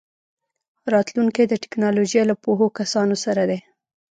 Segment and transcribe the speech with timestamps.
[0.93, 3.59] راتلونکی د ټیکنالوژۍ له پوهو کسانو سره دی.